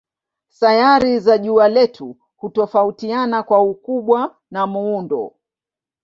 Sayari 0.49 1.19
za 1.19 1.37
jua 1.37 1.67
letu 1.67 2.17
hutofautiana 2.37 3.43
kwa 3.43 3.61
ukubwa 3.61 4.35
na 4.51 4.67
muundo. 4.67 5.35